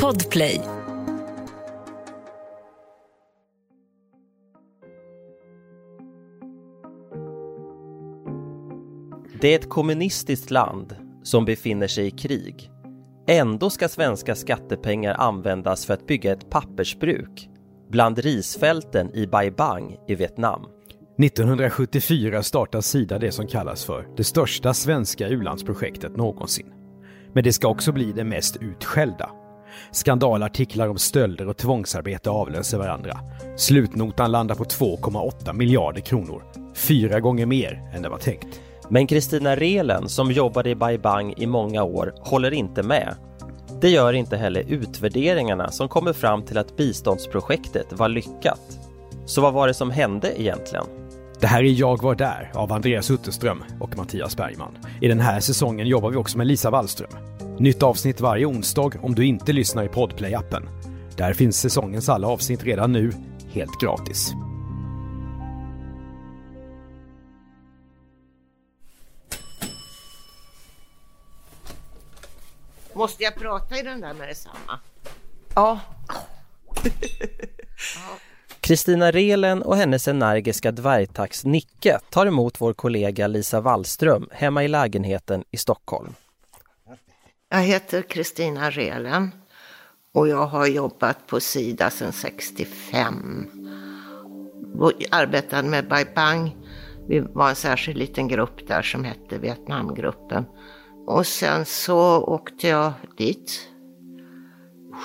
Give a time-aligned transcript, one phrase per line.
[0.00, 0.60] Podplay.
[9.40, 12.70] Det är ett kommunistiskt land som befinner sig i krig.
[13.26, 17.48] Ändå ska svenska skattepengar användas för att bygga ett pappersbruk
[17.90, 20.66] bland risfälten i Bai Bang i Vietnam.
[21.18, 26.83] 1974 startar Sida det som kallas för det största svenska ulandsprojektet någonsin.
[27.34, 29.30] Men det ska också bli det mest utskällda.
[29.92, 33.20] Skandalartiklar om stölder och tvångsarbete avlöser varandra.
[33.56, 36.42] Slutnotan landar på 2,8 miljarder kronor.
[36.74, 38.60] Fyra gånger mer än det var tänkt.
[38.88, 43.14] Men Kristina Relen som jobbade i Bai Bang i många år håller inte med.
[43.80, 48.78] Det gör inte heller utvärderingarna som kommer fram till att biståndsprojektet var lyckat.
[49.26, 50.84] Så vad var det som hände egentligen?
[51.40, 54.78] Det här är Jag var där av Andreas Utterström och Mattias Bergman.
[55.00, 57.33] I den här säsongen jobbar vi också med Lisa Wallström.
[57.58, 60.68] Nytt avsnitt varje onsdag om du inte lyssnar i Podplay-appen.
[61.16, 63.12] Där finns säsongens alla avsnitt redan nu,
[63.52, 64.32] helt gratis.
[72.92, 74.78] Måste jag prata i den där med detsamma?
[75.54, 75.80] Ja.
[78.60, 84.68] Kristina Relen och hennes energiska dvärgtax Nicke tar emot vår kollega Lisa Wallström hemma i
[84.68, 86.14] lägenheten i Stockholm.
[87.54, 89.30] Jag heter Kristina Relen
[90.12, 93.46] och jag har jobbat på Sida sedan 65.
[95.10, 96.56] Arbetade med Bai Bang.
[97.08, 100.44] Vi var en särskild liten grupp där som hette Vietnamgruppen.
[101.06, 103.68] Och sen så åkte jag dit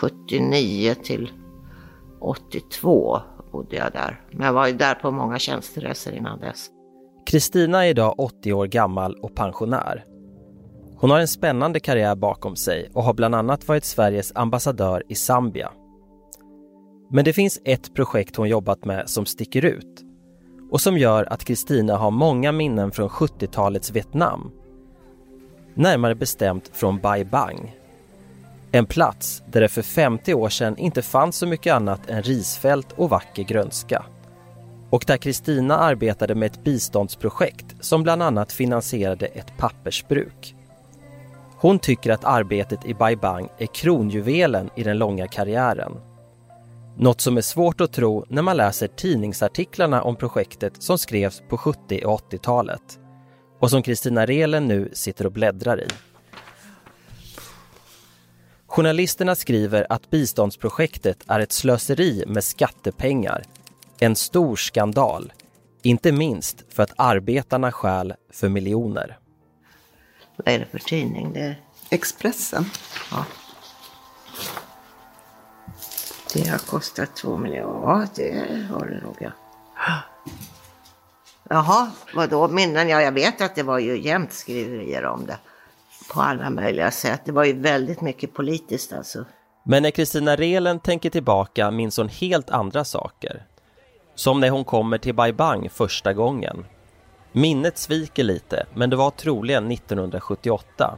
[0.01, 1.31] 79 till
[2.21, 3.19] 82
[3.51, 4.21] bodde jag där.
[4.31, 6.69] Men jag var ju där på många tjänsteresor innan dess.
[7.25, 10.05] Kristina är idag 80 år gammal och pensionär.
[11.01, 15.15] Hon har en spännande karriär bakom sig och har bland annat varit Sveriges ambassadör i
[15.15, 15.71] Zambia.
[17.11, 20.05] Men det finns ett projekt hon jobbat med som sticker ut
[20.71, 24.51] och som gör att Kristina har många minnen från 70-talets Vietnam.
[25.73, 27.75] Närmare bestämt från Bai Bang.
[28.71, 32.91] En plats där det för 50 år sedan inte fanns så mycket annat än risfält
[32.91, 34.05] och vacker grönska.
[34.89, 40.55] Och där Kristina arbetade med ett biståndsprojekt som bland annat finansierade ett pappersbruk.
[41.61, 45.91] Hon tycker att arbetet i Bai Bang är kronjuvelen i den långa karriären.
[46.97, 51.57] Något som är svårt att tro när man läser tidningsartiklarna om projektet som skrevs på
[51.57, 52.99] 70 och 80-talet
[53.59, 55.87] och som Kristina Relen nu sitter och bläddrar i.
[58.67, 63.43] Journalisterna skriver att biståndsprojektet är ett slöseri med skattepengar.
[63.99, 65.33] En stor skandal.
[65.83, 69.18] Inte minst för att arbetarna stjäl för miljoner.
[70.45, 71.33] Vad är det för tidning?
[71.33, 71.55] Det.
[71.89, 72.65] Expressen.
[73.11, 73.25] Ja.
[76.33, 77.81] Det har kostat två miljoner.
[77.81, 79.31] Ja, det har det nog ja.
[81.49, 82.89] Jaha, vadå minnen?
[82.89, 85.37] Ja, jag vet att det var ju jämt skriverier om det.
[86.13, 87.21] På alla möjliga sätt.
[87.25, 89.25] Det var ju väldigt mycket politiskt alltså.
[89.63, 93.45] Men när Kristina Relen tänker tillbaka minns hon helt andra saker.
[94.15, 96.65] Som när hon kommer till Bai Bang första gången.
[97.31, 100.97] Minnet sviker lite, men det var troligen 1978.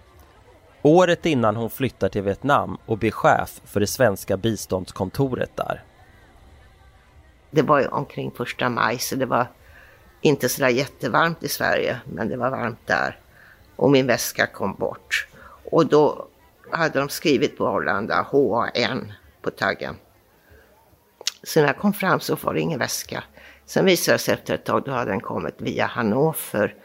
[0.81, 5.84] Året innan hon flyttar till Vietnam och blir chef för det svenska biståndskontoret där.
[7.52, 9.47] Det var ju omkring första maj, så det var
[10.22, 13.19] inte sådär jättevarmt i Sverige, men det var varmt där.
[13.75, 15.28] Och min väska kom bort.
[15.72, 16.28] Och då
[16.72, 19.96] hade de skrivit på Arlanda HAN på taggen.
[21.44, 23.24] Så när jag kom fram så var det ingen väska.
[23.71, 26.75] Sen visade det sig efter ett tag, då hade den kommit via Hannover.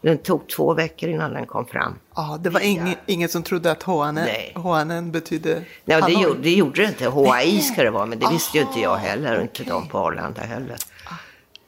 [0.00, 1.98] Den tog två veckor innan den kom fram.
[2.14, 6.82] Ja, det var ingen, ingen som trodde att HNN betydde Nej, det gjorde, det gjorde
[6.82, 7.08] det inte.
[7.08, 9.98] HAI ska det vara, men det visste ju inte jag heller och inte de på
[9.98, 10.76] Arlanda heller.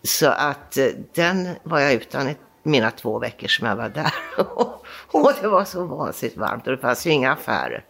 [0.03, 4.15] Så att eh, den var jag utan i mina två veckor som jag var där.
[5.11, 7.85] och det var så vansinnigt varmt och det fanns ju inga affärer.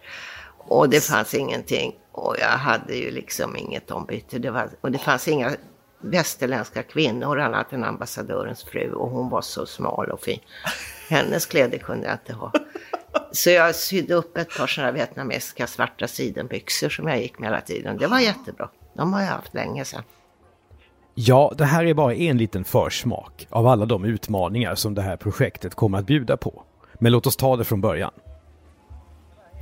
[0.59, 1.95] Och det fanns ingenting.
[2.13, 4.39] Och jag hade ju liksom inget ombyte.
[4.39, 5.51] Det var, och det fanns inga
[6.11, 8.93] västerländska kvinnor annat än ambassadörens fru.
[8.93, 10.41] Och hon var så smal och fin.
[11.09, 12.53] Hennes kläder kunde jag inte ha.
[13.33, 17.61] Så jag sydde upp ett par sådana vietnamesiska svarta sidenbyxor som jag gick med hela
[17.61, 17.99] tiden.
[17.99, 18.69] Det var jättebra.
[18.95, 20.03] De har jag haft länge sedan.
[21.15, 25.17] Ja, det här är bara en liten försmak av alla de utmaningar som det här
[25.17, 26.63] projektet kommer att bjuda på.
[26.95, 28.11] Men låt oss ta det från början.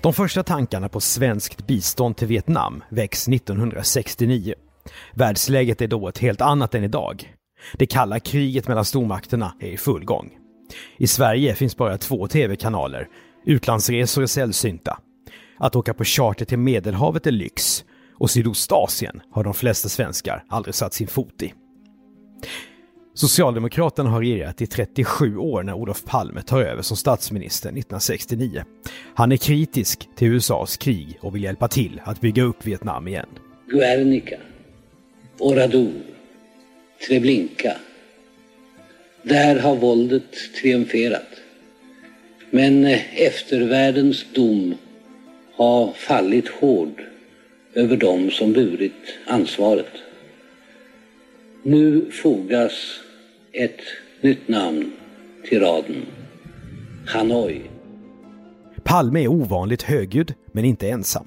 [0.03, 4.55] De första tankarna på svenskt bistånd till Vietnam väcks 1969.
[5.15, 7.35] Världsläget är då ett helt annat än idag.
[7.75, 10.31] Det kalla kriget mellan stormakterna är i full gång.
[10.99, 13.09] I Sverige finns bara två tv-kanaler.
[13.47, 14.99] Utlandsresor är sällsynta.
[15.59, 17.85] Att åka på charter till Medelhavet är lyx
[18.19, 21.55] och Sydostasien har de flesta svenskar aldrig satt sin fot i.
[23.15, 28.65] Socialdemokraterna har regerat i 37 år när Olof Palme tar över som statsminister 1969.
[29.15, 33.27] Han är kritisk till USAs krig och vill hjälpa till att bygga upp Vietnam igen.
[33.67, 34.37] Guernica,
[35.43, 36.03] Oradour,
[37.09, 37.77] Treblinka.
[39.23, 41.29] Där har våldet triumferat.
[42.51, 44.75] Men eh, eftervärldens dom
[45.55, 47.03] har fallit hård
[47.75, 49.93] över dem som burit ansvaret.
[51.63, 53.01] Nu fogas
[53.53, 53.81] ett
[54.21, 54.93] nytt namn
[55.49, 56.07] till raden.
[57.07, 57.63] Hanoi.
[58.83, 61.27] Palme är ovanligt högljudd, men inte ensam.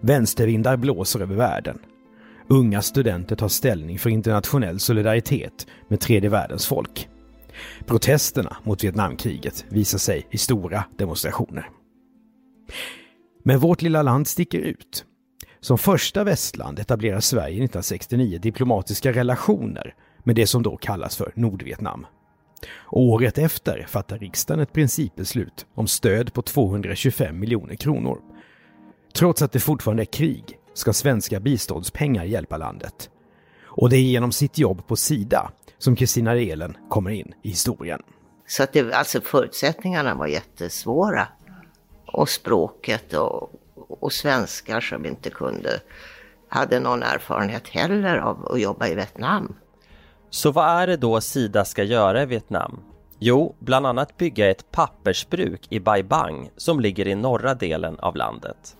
[0.00, 1.78] Vänstervindar blåser över världen.
[2.48, 7.08] Unga studenter tar ställning för internationell solidaritet med tredje världens folk.
[7.86, 11.70] Protesterna mot Vietnamkriget visar sig i stora demonstrationer.
[13.42, 15.04] Men vårt lilla land sticker ut.
[15.60, 19.94] Som första västland etablerar Sverige 1969 diplomatiska relationer
[20.24, 22.06] med det som då kallas för Nordvietnam.
[22.90, 28.18] året efter fattar riksdagen ett principbeslut om stöd på 225 miljoner kronor.
[29.14, 33.10] Trots att det fortfarande är krig ska svenska biståndspengar hjälpa landet.
[33.64, 38.02] Och det är genom sitt jobb på Sida som Kristina Rehlen kommer in i historien.
[38.46, 41.28] Så att det, alltså förutsättningarna var jättesvåra.
[42.06, 43.50] Och språket och,
[43.88, 45.80] och svenskar som inte kunde,
[46.48, 49.54] hade någon erfarenhet heller av att jobba i Vietnam.
[50.30, 52.80] Så vad är det då Sida ska göra i Vietnam?
[53.18, 58.16] Jo, bland annat bygga ett pappersbruk i Bai Bang som ligger i norra delen av
[58.16, 58.76] landet.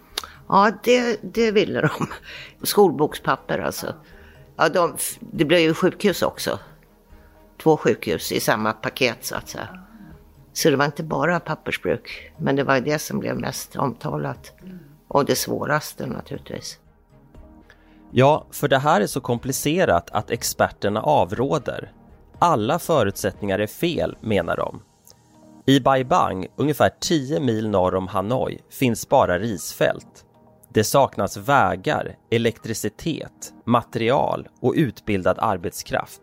[0.48, 2.06] Ja, det, det ville de.
[2.66, 3.94] Skolbokspapper alltså.
[4.56, 6.58] Ja, de, det blev ju sjukhus också.
[7.62, 9.68] Två sjukhus i samma paket så att säga.
[10.52, 14.52] Så det var inte bara pappersbruk, men det var det som blev mest omtalat.
[15.08, 16.78] Och det svåraste naturligtvis.
[18.10, 21.92] Ja, för det här är så komplicerat att experterna avråder.
[22.38, 24.82] Alla förutsättningar är fel, menar de.
[25.66, 30.25] I Bai Bang, ungefär 10 mil norr om Hanoi, finns bara risfält.
[30.76, 36.20] Det saknas vägar, elektricitet, material och utbildad arbetskraft.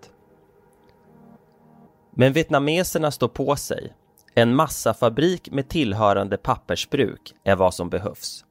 [2.15, 3.93] Men vietnameserna står på sig.
[4.35, 8.45] En massafabrik med tillhörande pappersbruk är vad som behövs.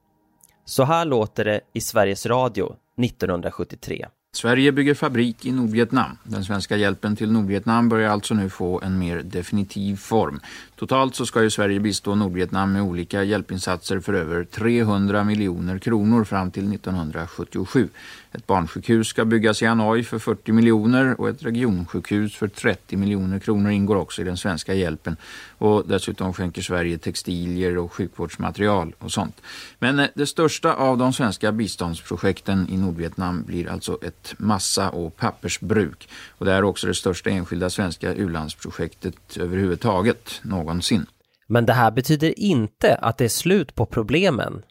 [0.64, 4.06] Så här låter det i Sveriges Radio 1973.
[4.34, 6.18] Sverige bygger fabrik i Nordvietnam.
[6.24, 10.40] Den svenska hjälpen till Nordvietnam börjar alltså nu få en mer definitiv form.
[10.76, 16.24] Totalt så ska ju Sverige bistå Nordvietnam med olika hjälpinsatser för över 300 miljoner kronor
[16.24, 17.88] fram till 1977.
[18.32, 23.38] Ett barnsjukhus ska byggas i Hanoi för 40 miljoner och ett regionsjukhus för 30 miljoner
[23.38, 25.16] kronor ingår också i den svenska hjälpen.
[25.62, 29.40] Och dessutom skänker Sverige textilier och sjukvårdsmaterial och sånt.
[29.78, 35.16] Men eh, det största av de svenska biståndsprojekten i Nordvietnam blir alltså ett massa- och
[35.16, 36.08] pappersbruk.
[36.38, 41.06] Och det är också det största enskilda svenska ulandsprojektet överhuvudtaget någonsin.
[41.46, 44.62] Men det här betyder inte att det är slut på problemen.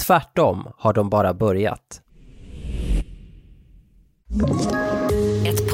[0.00, 2.02] Tvärtom har de bara börjat.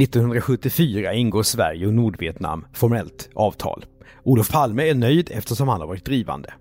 [0.00, 3.84] 1974 ingår Sverige och Nordvietnam formellt avtal.
[4.22, 6.54] Olof Palme är nöjd eftersom han har varit drivande.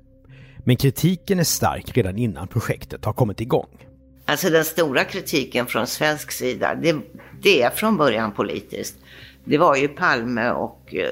[0.57, 3.85] Men kritiken är stark redan innan projektet har kommit igång.
[4.25, 6.95] Alltså den stora kritiken från svensk sida, det,
[7.41, 8.95] det är från början politiskt.
[9.43, 11.09] Det var ju Palme och eh,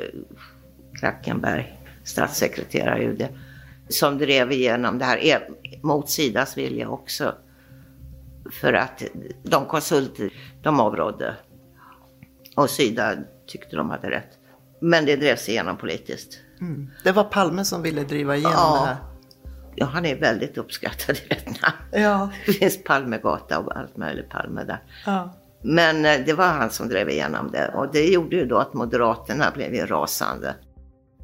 [0.99, 3.27] Klackenberg, statssekreterare UD,
[3.89, 5.39] som drev igenom det här e,
[5.81, 7.35] mot Sidas vilja också.
[8.51, 9.03] För att
[9.43, 11.35] de konsulter, de avrådde.
[12.55, 13.15] Och Sida
[13.47, 14.29] tyckte de hade rätt.
[14.79, 16.39] Men det drevs igenom politiskt.
[16.61, 16.89] Mm.
[17.03, 18.79] Det var Palme som ville driva igenom ja.
[18.81, 18.97] det här.
[19.75, 21.71] Ja, han är väldigt uppskattad i Vietnam.
[21.91, 22.29] Ja.
[22.45, 24.83] Det finns Palmegata och allt möjligt Palme där.
[25.05, 25.33] Ja.
[25.61, 28.73] Men eh, det var han som drev igenom det och det gjorde ju då att
[28.73, 30.55] Moderaterna blev ju rasande.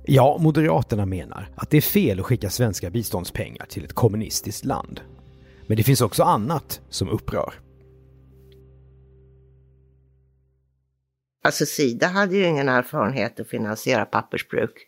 [0.06, 5.02] Ja, Moderaterna menar att det är fel att skicka svenska biståndspengar till ett kommunistiskt land.
[5.68, 7.54] Men det finns också annat som upprör.
[11.44, 14.88] Alltså Sida hade ju ingen erfarenhet att finansiera pappersbruk.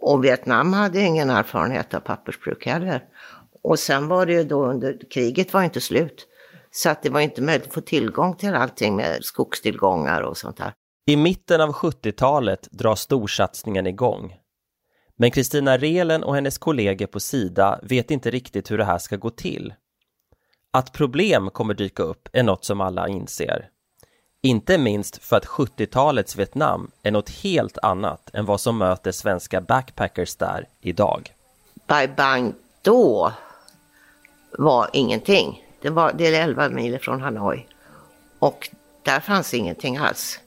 [0.00, 3.04] Och Vietnam hade ingen erfarenhet av pappersbruk heller.
[3.62, 6.26] Och sen var det ju då under kriget var inte slut.
[6.70, 10.56] Så att det var inte möjligt att få tillgång till allting med skogstillgångar och sånt
[10.56, 10.72] där.
[11.06, 14.36] I mitten av 70-talet drar storsatsningen igång.
[15.16, 19.16] Men Kristina Relen och hennes kollegor på Sida vet inte riktigt hur det här ska
[19.16, 19.74] gå till.
[20.72, 23.68] Att problem kommer dyka upp är något som alla inser.
[24.42, 29.60] Inte minst för att 70-talets Vietnam är något helt annat än vad som möter svenska
[29.60, 31.34] backpackers där idag.
[31.86, 33.32] Bai Bang då
[34.58, 35.64] var ingenting.
[35.80, 37.66] Det, var, det är 11 mil från Hanoi
[38.38, 38.70] och
[39.02, 40.40] där fanns ingenting alls.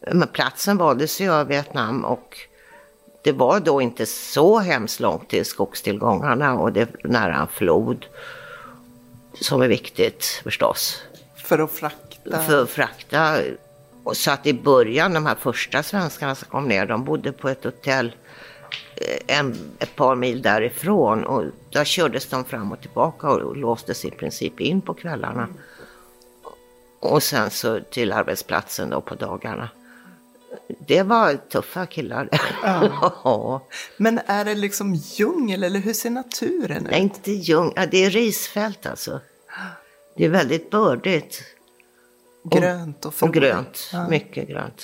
[0.00, 2.38] Men platsen valdes ju av Vietnam och
[3.24, 8.06] det var då inte så hemskt långt till skogstillgångarna och det är nära en flod
[9.40, 11.02] som är viktigt förstås.
[11.50, 12.38] För att frakta?
[12.42, 13.38] För att frakta.
[14.04, 17.48] Och så att i början, de här första svenskarna som kom ner, de bodde på
[17.48, 18.16] ett hotell
[18.96, 24.04] eh, en, ett par mil därifrån och där kördes de fram och tillbaka och låstes
[24.04, 25.48] i princip in på kvällarna.
[27.00, 29.68] Och sen så till arbetsplatsen då på dagarna.
[30.86, 32.28] Det var tuffa killar.
[32.62, 33.66] Ja.
[33.96, 36.90] Men är det liksom djungel eller hur ser naturen ut?
[36.90, 37.72] Nej, inte djungel.
[37.76, 39.20] Ja, det är risfält alltså.
[40.20, 41.42] Det är väldigt bördigt.
[42.44, 43.90] Grönt och Och grönt.
[43.92, 44.08] Ja.
[44.08, 44.82] Mycket grönt.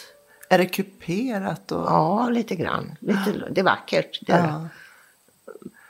[0.50, 1.72] Är det kuperat?
[1.72, 1.86] Och...
[1.86, 2.96] Ja, lite grann.
[3.00, 4.20] Lite, det är vackert.
[4.26, 4.46] Det är.
[4.46, 4.68] Ja.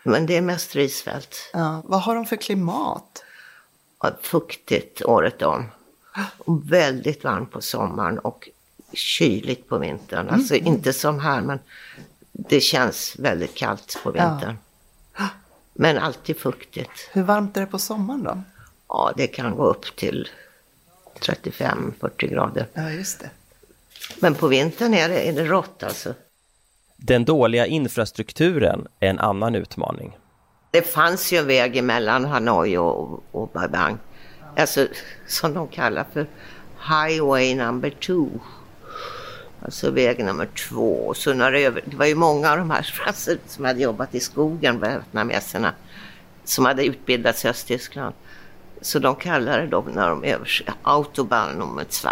[0.03, 1.51] Men det är mest risfält.
[1.53, 1.83] Ja.
[1.85, 3.25] Vad har de för klimat?
[4.21, 5.65] Fuktigt året om.
[6.39, 8.49] Och väldigt varmt på sommaren och
[8.93, 10.29] kyligt på vintern.
[10.29, 10.67] Alltså mm.
[10.67, 11.59] inte som här men
[12.33, 14.59] det känns väldigt kallt på vintern.
[15.19, 15.29] Ja.
[15.75, 17.11] Men alltid fuktigt.
[17.13, 18.43] Hur varmt är det på sommaren då?
[18.89, 20.29] Ja, det kan gå upp till
[21.21, 22.67] 35-40 grader.
[22.75, 23.31] Ja, just det.
[24.21, 26.15] Men på vintern är det, är det rått alltså.
[26.97, 30.17] Den dåliga infrastrukturen är en annan utmaning.
[30.71, 33.97] Det fanns ju en väg emellan Hanoi och, och Bai Bang.
[34.57, 34.87] Alltså
[35.27, 36.27] som de kallar för
[36.79, 38.29] Highway number two.
[39.63, 41.15] Alltså väg nummer två.
[41.15, 42.87] Så när det, över, det var ju många av de här
[43.47, 45.73] som hade jobbat i skogen, vietnameserna,
[46.45, 48.15] som hade utbildats i Östtyskland.
[48.81, 52.09] Så de kallade då när de översatte Autobahn nummer två.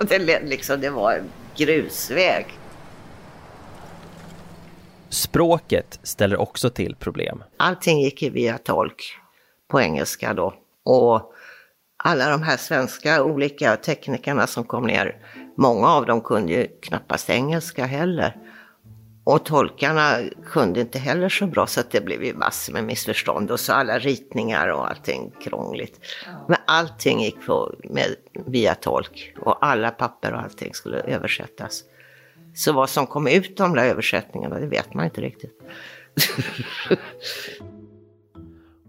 [0.08, 2.46] det, liksom, det var en grusväg.
[5.08, 7.44] Språket ställer också till problem.
[7.56, 9.18] Allting gick via tolk
[9.70, 10.54] på engelska då.
[10.84, 11.32] Och
[12.04, 15.16] alla de här svenska olika teknikerna som kom ner,
[15.56, 18.36] många av dem kunde ju knappast engelska heller.
[19.24, 23.50] Och tolkarna kunde inte heller så bra så att det blev ju massor med missförstånd
[23.50, 26.00] och så alla ritningar och allting krångligt.
[26.48, 28.06] Men allting gick på, med,
[28.46, 31.84] via tolk och alla papper och allting skulle översättas.
[32.54, 35.58] Så vad som kom ut av de där översättningarna, det vet man inte riktigt.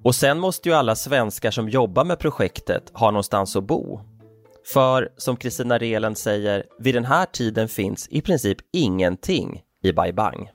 [0.04, 4.00] och sen måste ju alla svenskar som jobbar med projektet ha någonstans att bo.
[4.74, 10.12] För som Kristina Relen säger, vid den här tiden finns i princip ingenting i Bai
[10.12, 10.52] Bang.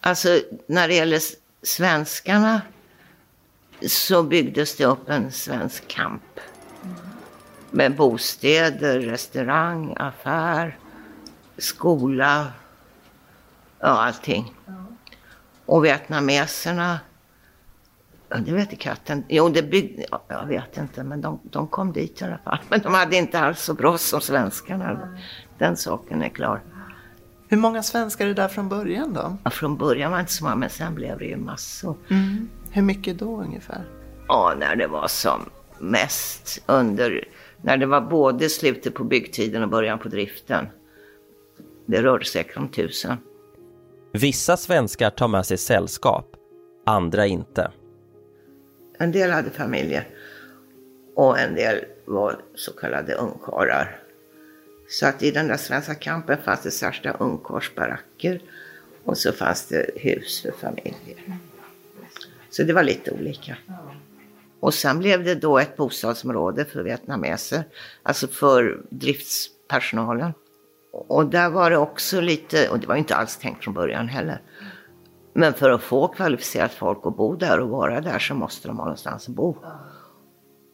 [0.00, 1.20] Alltså när det gäller
[1.62, 2.62] svenskarna
[3.86, 6.22] så byggdes det upp en svensk kamp.
[7.70, 10.78] Med bostäder, restaurang, affär,
[11.58, 12.52] skola,
[13.80, 14.54] ja allting.
[15.66, 17.00] Och vietnameserna,
[18.28, 19.24] ja, det vet katten.
[19.28, 22.58] Jo, det byggde, ja, jag vet inte, men de, de kom dit i alla fall.
[22.68, 25.18] Men de hade inte alls så bra som svenskarna.
[25.58, 26.62] Den saken är klar.
[27.54, 29.36] Hur många svenskar är det där från början då?
[29.44, 31.96] Ja, från början var det inte så många, men sen blev det ju massor.
[32.10, 32.48] Mm.
[32.70, 33.84] Hur mycket då ungefär?
[34.28, 37.28] Ja, när det var som mest under,
[37.62, 40.66] när det var både slutet på byggtiden och början på driften.
[41.86, 43.16] Det rörde sig om tusen.
[44.12, 46.36] Vissa svenskar tar med sig sällskap,
[46.86, 47.70] andra inte.
[48.98, 50.08] En del hade familjer
[51.16, 54.03] och en del var så kallade ungkarlar.
[55.00, 58.40] Så att i den där svenska kampen fanns det särskilda ungkarlsbaracker
[59.04, 61.38] och så fanns det hus för familjer.
[62.50, 63.56] Så det var lite olika.
[64.60, 67.64] Och sen blev det då ett bostadsområde för vietnameser,
[68.02, 70.32] alltså för driftspersonalen.
[70.92, 74.42] Och där var det också lite, och det var inte alls tänkt från början heller.
[75.32, 78.76] Men för att få kvalificerat folk att bo där och vara där så måste de
[78.76, 79.56] ha någonstans att bo.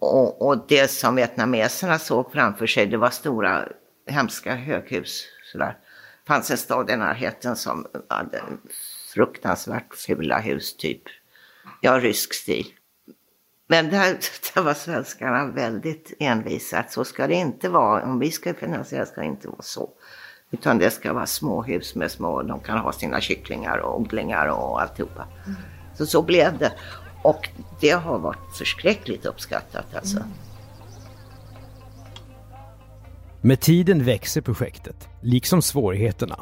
[0.00, 3.68] Och, och det som vietnameserna såg framför sig det var stora
[4.10, 5.24] hemska höghus.
[5.52, 5.78] Sådär.
[6.24, 8.42] Det fanns en stad i närheten som hade
[9.14, 11.02] fruktansvärt fula hus, typ
[11.80, 12.66] ja, rysk stil.
[13.66, 14.18] Men där,
[14.54, 16.78] där var svenskarna väldigt envisa.
[16.78, 18.04] Att så ska det inte vara.
[18.04, 19.90] Om vi ska finansiera ska det inte vara så.
[20.50, 24.80] Utan det ska vara småhus med små, de kan ha sina kycklingar och odlingar och
[24.80, 25.26] alltihopa.
[25.46, 25.58] Mm.
[25.94, 26.72] Så så blev det.
[27.22, 27.48] Och
[27.80, 30.18] det har varit förskräckligt uppskattat alltså.
[33.42, 36.38] Med tiden växer projektet, liksom svårigheterna.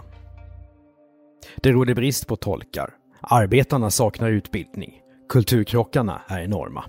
[1.56, 2.90] Det råder brist på tolkar.
[3.20, 5.00] Arbetarna saknar utbildning.
[5.28, 6.84] Kulturkrockarna är enorma.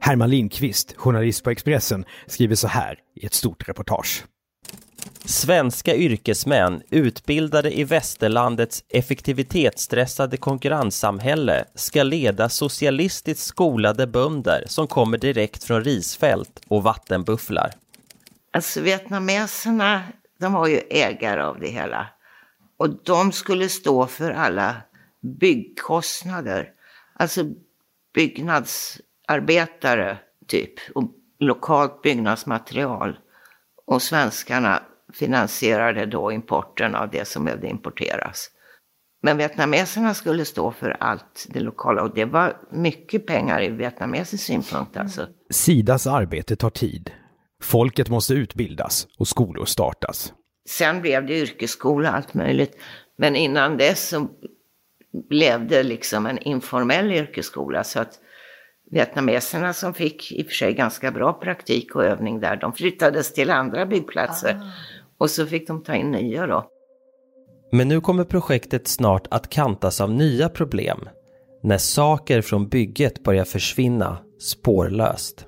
[0.00, 4.24] Herman Lindqvist, journalist på Expressen, skriver så här i ett stort reportage.
[5.24, 15.64] Svenska yrkesmän utbildade i västerlandets effektivitetsstressade konkurrenssamhälle ska leda socialistiskt skolade bönder som kommer direkt
[15.64, 17.70] från risfält och vattenbufflar.
[18.52, 20.02] Alltså vietnameserna,
[20.38, 22.06] de var ju ägare av det hela.
[22.76, 24.76] Och de skulle stå för alla
[25.20, 26.72] byggkostnader.
[27.14, 27.44] Alltså
[28.14, 31.04] byggnadsarbetare typ och
[31.38, 33.18] lokalt byggnadsmaterial.
[33.86, 38.50] Och svenskarna finansierade då importen av det som behövde importeras.
[39.22, 44.44] Men vietnameserna skulle stå för allt det lokala och det var mycket pengar i vietnamesisk
[44.44, 45.26] synpunkt alltså.
[45.50, 47.10] Sidas arbete tar tid.
[47.62, 50.32] Folket måste utbildas och skolor startas.
[50.68, 52.76] Sen blev det yrkesskola och allt möjligt.
[53.18, 54.28] Men innan dess så
[55.28, 57.84] blev det liksom en informell yrkesskola.
[57.84, 58.18] Så att
[58.90, 63.32] vietnameserna som fick i och för sig ganska bra praktik och övning där, de flyttades
[63.32, 64.60] till andra byggplatser.
[64.62, 64.72] Ah.
[65.18, 66.68] Och så fick de ta in nya då.
[67.72, 70.98] Men nu kommer projektet snart att kantas av nya problem.
[71.62, 75.47] När saker från bygget börjar försvinna spårlöst.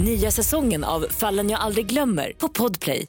[0.00, 3.06] Nya säsongen av Fallen jag aldrig glömmer på Podplay.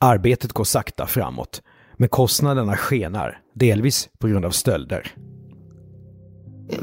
[0.00, 1.62] Arbetet går sakta framåt,
[1.96, 5.14] men kostnaderna skenar, delvis på grund av stölder.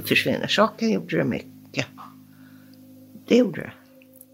[0.05, 1.85] Försvinner saker gjorde det mycket.
[3.27, 3.71] Det gjorde det.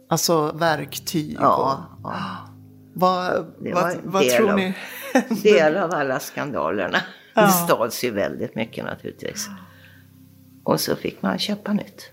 [0.09, 1.37] Alltså verktyg?
[1.39, 1.87] Ja.
[2.01, 2.49] Och, ja.
[2.95, 4.73] Vad, vad, vad tror av, ni?
[5.43, 6.97] del av alla skandalerna.
[7.33, 7.41] Ja.
[7.41, 9.47] Det stals ju väldigt mycket naturligtvis.
[10.63, 12.11] Och så fick man köpa nytt.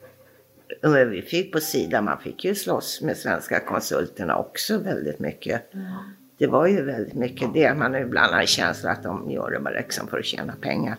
[1.11, 5.63] Vi fick på sidan, man fick ju slåss med svenska konsulterna också väldigt mycket.
[5.73, 5.81] Ja.
[6.39, 7.75] Det var ju väldigt mycket det.
[7.75, 10.97] Man ibland har känslan att de gör det bara liksom för att tjäna pengar.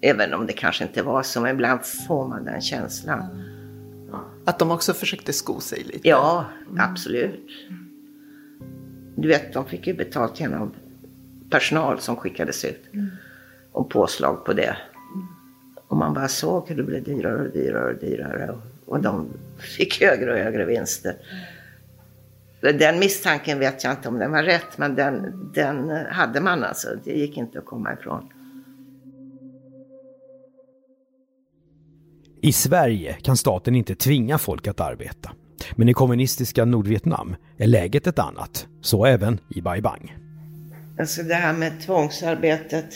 [0.00, 3.42] Även om det kanske inte var så, men ibland får man den känslan.
[4.44, 6.08] Att de också försökte sko sig lite?
[6.08, 6.46] Ja,
[6.78, 7.48] absolut.
[9.16, 10.72] Du vet, de fick ju betalt genom
[11.50, 12.84] personal som skickades ut.
[13.72, 14.76] Och påslag på det.
[15.88, 18.58] Och man bara såg hur det blev dyrare och dyrare och dyrare.
[18.94, 19.28] Och de
[19.76, 21.16] fick högre och högre vinster.
[22.60, 26.88] Den misstanken vet jag inte om den var rätt, men den, den hade man alltså.
[27.04, 28.28] Det gick inte att komma ifrån.
[32.42, 35.30] I Sverige kan staten inte tvinga folk att arbeta.
[35.72, 38.66] Men i kommunistiska Nordvietnam är läget ett annat.
[38.80, 40.16] Så även i Bai Bang.
[40.98, 42.94] Alltså det här med tvångsarbetet.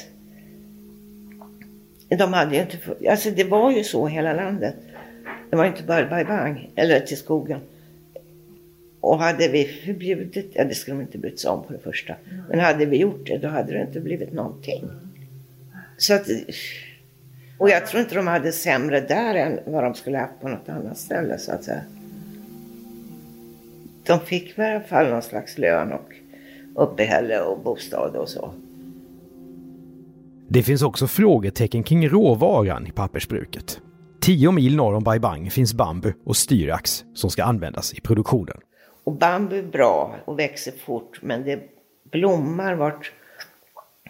[2.18, 2.78] De hade ju inte...
[3.10, 4.76] Alltså det var ju så hela landet.
[5.50, 7.60] Det var inte bara Bai Bang, eller till skogen.
[9.00, 12.14] Och hade vi förbjudit, ja det skulle de inte brytt sig om på det första.
[12.48, 14.90] Men hade vi gjort det då hade det inte blivit någonting.
[15.96, 16.26] Så att
[17.58, 20.68] och jag tror inte de hade sämre där än vad de skulle haft på något
[20.68, 21.80] annat ställe så att säga.
[24.06, 26.14] De fick i alla fall någon slags lön och
[26.74, 28.52] uppehälle och bostad och så.
[30.48, 33.80] Det finns också frågetecken kring råvaran i pappersbruket.
[34.28, 38.60] Tio mil norr om Bai Bang finns bambu och styrax som ska användas i produktionen.
[39.04, 41.60] Och bambu är bra och växer fort men det
[42.10, 43.12] blommar vart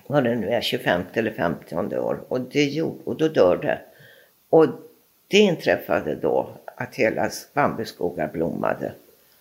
[0.07, 2.21] vad det nu är, 25 eller 50 år.
[2.29, 3.81] Och, det, och då dör det.
[4.51, 4.67] Och
[5.29, 8.93] det inträffade då att hela bambuskogar blommade.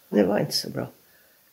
[0.10, 0.88] Det var inte så bra.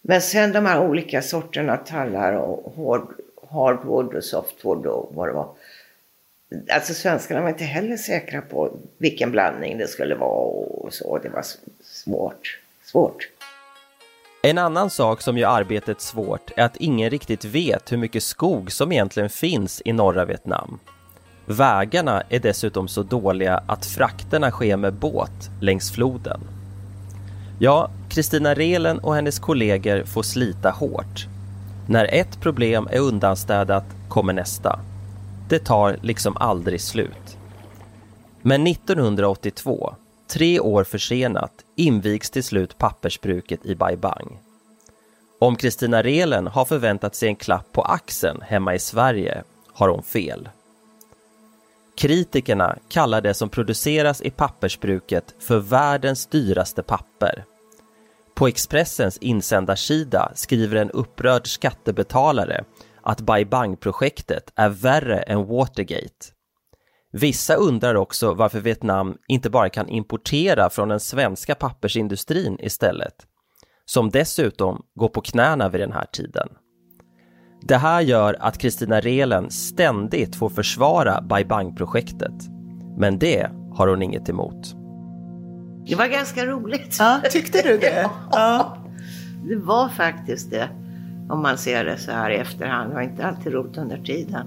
[0.02, 3.14] Men sen de här olika sorterna tallar och hård,
[3.50, 5.48] hardwood och softwood och vad det var.
[6.70, 11.18] Alltså svenskarna var inte heller säkra på vilken blandning det skulle vara och så.
[11.18, 11.44] Det var
[11.82, 12.60] svårt.
[12.84, 13.28] Svårt.
[14.42, 18.72] En annan sak som gör arbetet svårt är att ingen riktigt vet hur mycket skog
[18.72, 20.78] som egentligen finns i norra Vietnam.
[21.46, 26.40] Vägarna är dessutom så dåliga att frakterna sker med båt längs floden.
[27.58, 31.26] Ja, Kristina Relen och hennes kollegor får slita hårt.
[31.88, 34.80] När ett problem är undanstädat kommer nästa.
[35.48, 37.38] Det tar liksom aldrig slut.
[38.42, 39.94] Men 1982,
[40.28, 44.38] tre år försenat, invigs till slut pappersbruket i Bai Bang.
[45.38, 50.02] Om Kristina Relen har förväntat sig en klapp på axeln hemma i Sverige har hon
[50.02, 50.48] fel.
[51.96, 57.44] Kritikerna kallar det som produceras i pappersbruket för världens dyraste papper.
[58.34, 62.64] På Expressens insändarsida skriver en upprörd skattebetalare
[63.04, 66.26] att Bai Bang-projektet är värre än Watergate.
[67.12, 73.14] Vissa undrar också varför Vietnam inte bara kan importera från den svenska pappersindustrin istället,
[73.84, 76.48] som dessutom går på knäna vid den här tiden.
[77.62, 82.34] Det här gör att Kristina Relen ständigt får försvara Bai Bang-projektet.
[82.98, 84.74] Men det har hon inget emot.
[85.86, 86.96] Det var ganska roligt.
[86.98, 88.10] Ja, tyckte du det?
[88.32, 88.76] Ja.
[89.48, 90.68] Det var faktiskt det.
[91.30, 92.90] Om man ser det så här i efterhand.
[92.90, 94.46] Det var inte alltid roligt under tiden.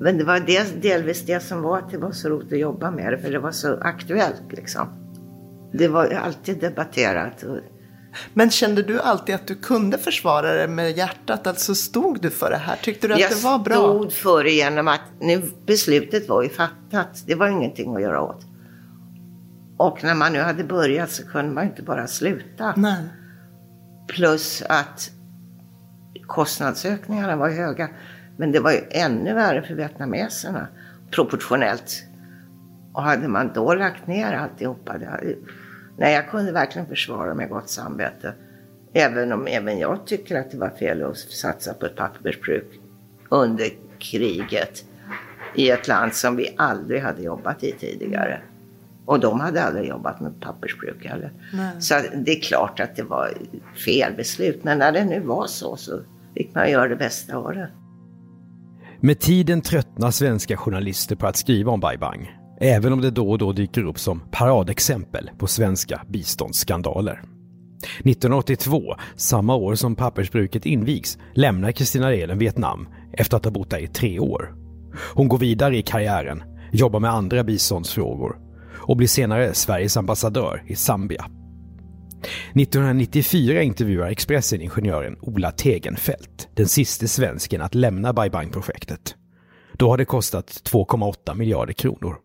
[0.00, 2.90] Men det var del, delvis det som var att det var så roligt att jobba
[2.90, 3.18] med det.
[3.18, 4.88] För det var så aktuellt liksom.
[5.72, 7.44] Det var alltid debatterat.
[8.34, 11.46] Men kände du alltid att du kunde försvara det med hjärtat?
[11.46, 12.76] Alltså stod du för det här?
[12.76, 13.74] Tyckte du att jag det var bra?
[13.74, 17.22] Jag stod för det genom att nu, beslutet var ju fattat.
[17.26, 18.46] Det var ingenting att göra åt.
[19.76, 22.74] Och när man nu hade börjat så kunde man inte bara sluta.
[22.76, 23.04] Nej.
[24.08, 25.10] Plus att
[26.28, 27.88] kostnadsökningarna var höga.
[28.36, 30.68] Men det var ju ännu värre för vietnameserna
[31.10, 32.04] proportionellt.
[32.92, 35.34] Och hade man då lagt ner alltihopa, det hade,
[35.96, 38.34] nej jag kunde verkligen försvara med gott samvete.
[38.92, 42.80] Även om även jag tycker att det var fel att satsa på ett pappersbruk
[43.28, 44.84] under kriget
[45.54, 48.40] i ett land som vi aldrig hade jobbat i tidigare.
[49.04, 51.32] Och de hade aldrig jobbat med pappersbruk heller.
[51.52, 51.82] Nej.
[51.82, 53.30] Så det är klart att det var
[53.84, 54.64] fel beslut.
[54.64, 56.00] Men när det nu var så så
[56.34, 57.70] fick man göra det bästa av det.
[59.00, 62.30] Med tiden tröttnar svenska journalister på att skriva om Bai Bang.
[62.60, 67.22] Även om det då och då dyker upp som paradexempel på svenska biståndsskandaler.
[67.98, 68.82] 1982,
[69.16, 73.86] samma år som pappersbruket invigs, lämnar Kristina Rehlen Vietnam efter att ha bott där i
[73.86, 74.54] tre år.
[75.14, 78.36] Hon går vidare i karriären, jobbar med andra biståndsfrågor
[78.74, 81.24] och blir senare Sveriges ambassadör i Zambia.
[82.54, 89.14] 1994 intervjuar Expressen ingenjören Ola Tegenfält, den sista svensken att lämna Bai Bang-projektet.
[89.72, 92.16] Då har det kostat 2,8 miljarder kronor.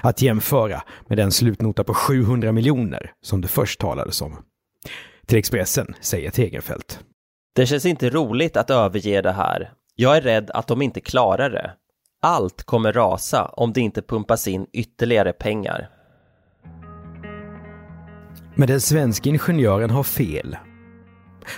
[0.00, 4.36] Att jämföra med den slutnota på 700 miljoner som det först talades om.
[5.26, 7.00] Till Expressen säger Tegenfält.
[7.54, 9.72] Det känns inte roligt att överge det här.
[9.94, 11.70] Jag är rädd att de inte klarar det.
[12.22, 15.88] Allt kommer rasa om det inte pumpas in ytterligare pengar.
[18.54, 20.56] Men den svenska ingenjören har fel.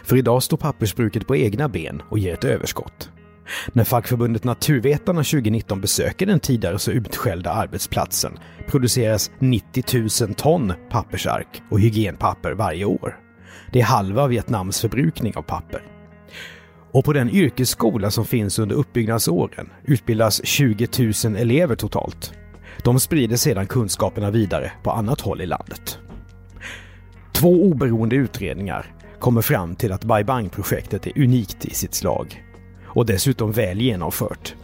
[0.05, 3.11] För idag står pappersbruket på egna ben och ger ett överskott.
[3.73, 11.63] När fackförbundet Naturvetarna 2019 besöker den tidigare så utskällda arbetsplatsen produceras 90 000 ton pappersark
[11.71, 13.19] och hygienpapper varje år.
[13.73, 15.83] Det är halva Vietnams förbrukning av papper.
[16.93, 20.89] Och på den yrkesskola som finns under uppbyggnadsåren utbildas 20
[21.25, 22.33] 000 elever totalt.
[22.85, 25.99] De sprider sedan kunskaperna vidare på annat håll i landet.
[27.33, 32.45] Två oberoende utredningar kommer fram till att Bai Bang-projektet är unikt i sitt slag
[32.85, 34.55] och dessutom väl genomfört,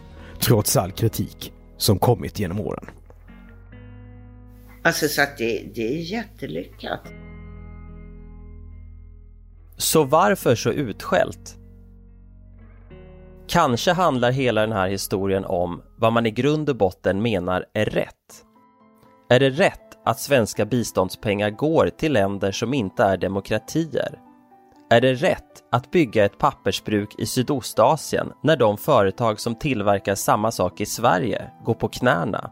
[0.41, 2.85] trots all kritik som kommit genom åren.
[4.83, 7.01] Alltså så att det, det är jättelyckat.
[9.77, 11.57] Så varför så utskällt?
[13.49, 17.85] Kanske handlar hela den här historien om vad man i grund och botten menar är
[17.85, 18.45] rätt.
[19.31, 24.19] Är det rätt att svenska biståndspengar går till länder som inte är demokratier?
[24.91, 30.51] Är det rätt att bygga ett pappersbruk i Sydostasien när de företag som tillverkar samma
[30.51, 32.51] sak i Sverige går på knäna?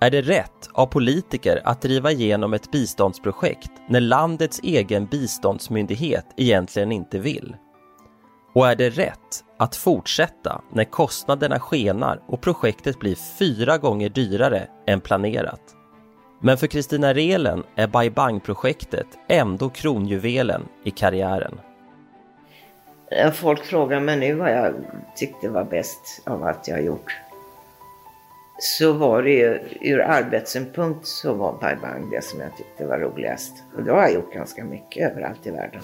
[0.00, 6.92] Är det rätt av politiker att driva igenom ett biståndsprojekt när landets egen biståndsmyndighet egentligen
[6.92, 7.56] inte vill?
[8.56, 14.68] Och är det rätt att fortsätta när kostnaderna skenar och projektet blir fyra gånger dyrare
[14.86, 15.60] än planerat?
[16.40, 21.60] Men för Kristina Relen är Bai Bang-projektet ändå kronjuvelen i karriären.
[23.10, 24.74] Eh, folk frågar mig nu vad jag
[25.16, 27.16] tyckte var bäst av allt jag gjort.
[28.58, 32.98] Så var det ju, ur arbetssynpunkt så var Bai Bang det som jag tyckte var
[32.98, 33.52] roligast.
[33.76, 35.82] Och då har jag gjort ganska mycket överallt i världen.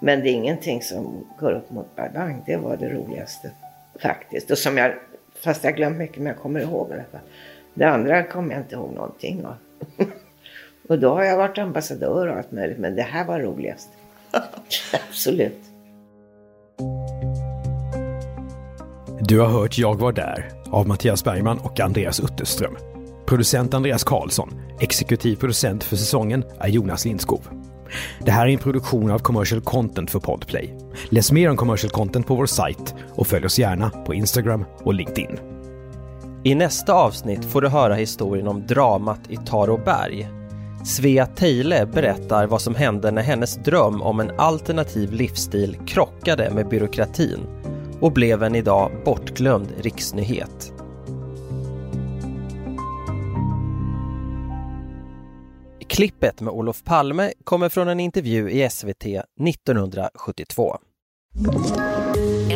[0.00, 2.42] Men det är ingenting som går upp mot Bai Bang.
[2.46, 3.50] Det var det roligaste
[4.02, 4.50] faktiskt.
[4.50, 4.94] Och som jag,
[5.44, 7.04] fast jag glömt mycket men jag kommer ihåg det.
[7.74, 9.54] Det andra kommer jag inte ihåg någonting av.
[10.88, 12.78] och då har jag varit ambassadör och allt möjligt.
[12.78, 13.88] Men det här var roligast.
[15.08, 15.58] Absolut.
[19.20, 22.76] Du har hört Jag var där av Mattias Bergman och Andreas Utterström.
[23.26, 24.60] Producent Andreas Karlsson.
[24.80, 27.57] Exekutiv producent för säsongen är Jonas Lindskov.
[28.24, 30.74] Det här är en produktion av Commercial Content för Podplay.
[31.08, 34.94] Läs mer om Commercial Content på vår sajt och följ oss gärna på Instagram och
[34.94, 35.38] LinkedIn.
[36.44, 40.28] I nästa avsnitt får du höra historien om dramat i Taråberg.
[40.84, 46.68] Svea Tejle berättar vad som hände när hennes dröm om en alternativ livsstil krockade med
[46.68, 47.40] byråkratin
[48.00, 50.72] och blev en idag bortglömd riksnyhet.
[55.98, 60.76] Klippet med Olof Palme kommer från en intervju i SVT 1972.